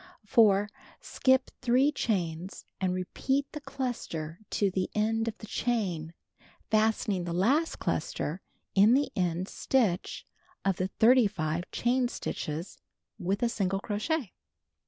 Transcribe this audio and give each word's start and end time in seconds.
4. 0.25 0.67
Skip 0.99 1.51
3 1.61 1.91
chains 1.91 2.65
and 2.79 2.91
repeat 2.91 3.45
the 3.51 3.61
cluster 3.61 4.39
to 4.49 4.71
the 4.71 4.89
end 4.95 5.27
of 5.27 5.37
the 5.37 5.45
chain, 5.45 6.15
fastening 6.71 7.25
the 7.25 7.33
last 7.33 7.75
cluster 7.77 8.41
in 8.73 8.95
the 8.95 9.11
end 9.15 9.47
stitch 9.47 10.25
of 10.65 10.77
the 10.77 10.87
35 10.87 11.69
chain 11.71 12.07
stitches 12.07 12.79
with 13.19 13.43
a 13.43 13.47
single 13.49 13.79
crochet. 13.79 14.33